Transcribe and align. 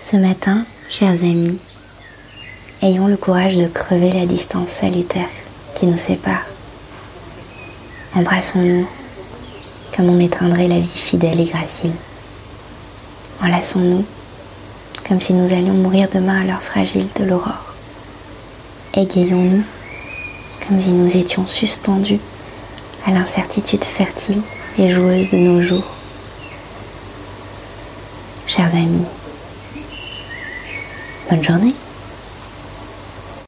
Ce 0.00 0.16
matin, 0.16 0.64
chers 0.90 1.22
amis, 1.24 1.58
ayons 2.82 3.06
le 3.06 3.16
courage 3.16 3.56
de 3.56 3.66
crever 3.66 4.12
la 4.12 4.26
distance 4.26 4.68
salutaire 4.68 5.28
qui 5.74 5.86
nous 5.86 5.96
sépare. 5.96 6.44
Embrassons-nous 8.14 8.86
comme 9.96 10.10
on 10.10 10.20
étreindrait 10.20 10.68
la 10.68 10.78
vie 10.78 10.86
fidèle 10.86 11.40
et 11.40 11.46
gracile. 11.46 11.94
Enlaçons-nous 13.42 14.04
comme 15.08 15.20
si 15.20 15.32
nous 15.32 15.52
allions 15.54 15.72
mourir 15.72 16.08
demain 16.12 16.42
à 16.42 16.44
l'heure 16.44 16.62
fragile 16.62 17.08
de 17.18 17.24
l'aurore. 17.24 17.74
Égayons-nous 18.94 19.64
comme 20.68 20.80
si 20.80 20.90
nous 20.90 21.16
étions 21.16 21.46
suspendus 21.46 22.20
à 23.06 23.12
l'incertitude 23.12 23.84
fertile 23.84 24.42
et 24.78 24.90
joueuse 24.90 25.30
de 25.30 25.38
nos 25.38 25.62
jours. 25.62 25.90
Chers 28.46 28.74
amis, 28.74 29.06
bonne 31.28 31.42
journée. 31.42 31.85